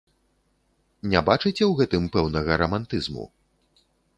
Не 1.11 1.21
бачыце 1.27 1.53
ў 1.53 1.69
гэтым 1.81 2.03
пэўнага 2.17 2.59
рамантызму? 2.63 3.25